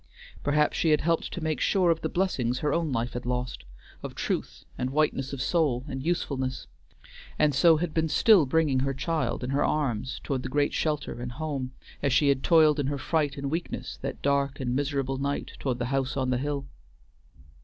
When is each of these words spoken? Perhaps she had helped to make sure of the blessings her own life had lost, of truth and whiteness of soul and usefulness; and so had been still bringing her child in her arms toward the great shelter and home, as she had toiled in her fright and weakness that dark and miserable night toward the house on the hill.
Perhaps 0.41 0.77
she 0.77 0.89
had 0.89 1.01
helped 1.01 1.31
to 1.31 1.43
make 1.43 1.59
sure 1.61 1.91
of 1.91 2.01
the 2.01 2.09
blessings 2.09 2.57
her 2.57 2.73
own 2.73 2.91
life 2.91 3.13
had 3.13 3.23
lost, 3.23 3.65
of 4.01 4.15
truth 4.15 4.65
and 4.75 4.89
whiteness 4.89 5.31
of 5.31 5.43
soul 5.43 5.85
and 5.87 6.01
usefulness; 6.03 6.65
and 7.37 7.53
so 7.53 7.77
had 7.77 7.93
been 7.93 8.09
still 8.09 8.47
bringing 8.47 8.79
her 8.79 8.95
child 8.95 9.43
in 9.43 9.51
her 9.51 9.63
arms 9.63 10.19
toward 10.23 10.41
the 10.41 10.49
great 10.49 10.73
shelter 10.73 11.21
and 11.21 11.33
home, 11.33 11.73
as 12.01 12.11
she 12.11 12.29
had 12.29 12.41
toiled 12.41 12.79
in 12.79 12.87
her 12.87 12.97
fright 12.97 13.37
and 13.37 13.51
weakness 13.51 13.99
that 14.01 14.23
dark 14.23 14.59
and 14.59 14.75
miserable 14.75 15.17
night 15.19 15.51
toward 15.59 15.77
the 15.77 15.85
house 15.93 16.17
on 16.17 16.31
the 16.31 16.39
hill. 16.39 16.65